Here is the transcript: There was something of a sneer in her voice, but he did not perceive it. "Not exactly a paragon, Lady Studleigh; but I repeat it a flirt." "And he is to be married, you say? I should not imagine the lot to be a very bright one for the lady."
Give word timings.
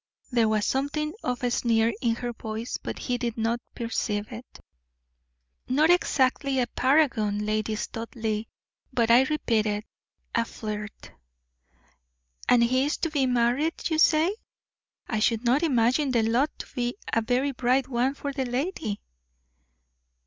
There 0.31 0.49
was 0.49 0.65
something 0.65 1.13
of 1.21 1.43
a 1.43 1.51
sneer 1.51 1.93
in 2.01 2.15
her 2.15 2.33
voice, 2.33 2.79
but 2.81 2.97
he 2.97 3.19
did 3.19 3.37
not 3.37 3.61
perceive 3.75 4.31
it. 4.31 4.59
"Not 5.69 5.91
exactly 5.91 6.57
a 6.57 6.65
paragon, 6.65 7.45
Lady 7.45 7.75
Studleigh; 7.75 8.45
but 8.91 9.11
I 9.11 9.25
repeat 9.25 9.67
it 9.67 9.85
a 10.33 10.43
flirt." 10.43 11.11
"And 12.49 12.63
he 12.63 12.83
is 12.85 12.97
to 12.97 13.11
be 13.11 13.27
married, 13.27 13.91
you 13.91 13.99
say? 13.99 14.35
I 15.07 15.19
should 15.19 15.43
not 15.45 15.61
imagine 15.61 16.09
the 16.09 16.23
lot 16.23 16.49
to 16.57 16.65
be 16.73 16.95
a 17.13 17.21
very 17.21 17.51
bright 17.51 17.87
one 17.87 18.15
for 18.15 18.33
the 18.33 18.45
lady." 18.45 18.99